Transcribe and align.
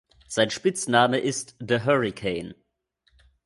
Sein 0.27 0.49
Spitzname 0.49 1.19
ist 1.19 1.55
"The 1.59 1.81
Hurrican". 1.83 2.55